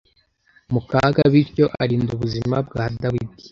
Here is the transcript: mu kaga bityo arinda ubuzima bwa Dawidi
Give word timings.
mu 0.71 0.79
kaga 0.89 1.23
bityo 1.33 1.65
arinda 1.81 2.09
ubuzima 2.15 2.55
bwa 2.67 2.83
Dawidi 3.01 3.37